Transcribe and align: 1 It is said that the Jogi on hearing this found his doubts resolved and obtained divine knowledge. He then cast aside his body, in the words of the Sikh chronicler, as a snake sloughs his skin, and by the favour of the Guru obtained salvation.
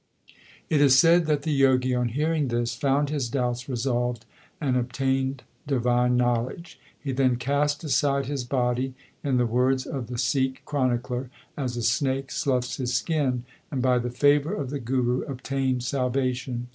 1 0.69 0.79
It 0.79 0.81
is 0.81 0.97
said 0.97 1.27
that 1.27 1.43
the 1.43 1.55
Jogi 1.55 1.93
on 1.93 2.09
hearing 2.09 2.47
this 2.47 2.73
found 2.73 3.11
his 3.11 3.29
doubts 3.29 3.69
resolved 3.69 4.25
and 4.59 4.75
obtained 4.75 5.43
divine 5.67 6.17
knowledge. 6.17 6.79
He 6.99 7.11
then 7.11 7.35
cast 7.35 7.83
aside 7.83 8.25
his 8.25 8.43
body, 8.43 8.95
in 9.23 9.37
the 9.37 9.45
words 9.45 9.85
of 9.85 10.07
the 10.07 10.17
Sikh 10.17 10.63
chronicler, 10.65 11.29
as 11.55 11.77
a 11.77 11.83
snake 11.83 12.31
sloughs 12.31 12.77
his 12.77 12.95
skin, 12.95 13.43
and 13.69 13.79
by 13.83 13.99
the 13.99 14.09
favour 14.09 14.55
of 14.55 14.71
the 14.71 14.79
Guru 14.79 15.21
obtained 15.31 15.83
salvation. 15.83 16.67